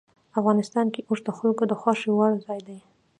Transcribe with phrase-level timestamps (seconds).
[0.39, 2.79] افغانستان کې اوښ د خلکو د خوښې وړ ځای دی.